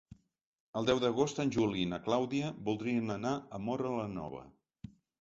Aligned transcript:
El 0.79 0.87
deu 0.89 1.01
d'agost 1.03 1.43
en 1.43 1.53
Juli 1.57 1.85
i 1.85 1.91
na 1.93 2.01
Clàudia 2.09 2.51
voldrien 2.73 3.19
anar 3.21 3.37
a 3.59 3.65
Móra 3.71 3.97
la 4.03 4.11
Nova. 4.19 4.47